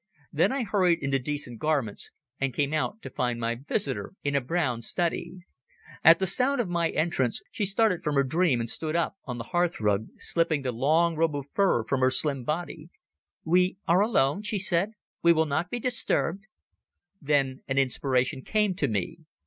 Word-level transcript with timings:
Then 0.33 0.51
I 0.51 0.63
hurried 0.63 0.97
into 1.03 1.19
decent 1.19 1.59
garments, 1.59 2.09
and 2.39 2.55
came 2.55 2.73
out 2.73 3.03
to 3.03 3.09
find 3.11 3.39
my 3.39 3.53
visitor 3.53 4.13
in 4.23 4.33
a 4.35 4.41
brown 4.41 4.81
study. 4.81 5.41
At 6.03 6.17
the 6.17 6.25
sound 6.25 6.59
of 6.59 6.67
my 6.67 6.89
entrance 6.89 7.43
she 7.51 7.67
started 7.67 8.01
from 8.01 8.15
her 8.15 8.23
dream 8.23 8.59
and 8.59 8.67
stood 8.67 8.95
up 8.95 9.17
on 9.25 9.37
the 9.37 9.43
hearthrug, 9.53 10.07
slipping 10.17 10.63
the 10.63 10.71
long 10.71 11.15
robe 11.15 11.35
of 11.35 11.45
fur 11.51 11.83
from 11.83 11.99
her 11.99 12.09
slim 12.09 12.43
body. 12.43 12.89
"We 13.45 13.77
are 13.87 14.01
alone?" 14.01 14.41
she 14.41 14.57
said. 14.57 14.93
"We 15.21 15.33
will 15.33 15.45
not 15.45 15.69
be 15.69 15.77
disturbed?" 15.77 16.45
Then 17.21 17.59
an 17.67 17.77
inspiration 17.77 18.41
came 18.41 18.73
to 18.77 18.87
me. 18.87 19.19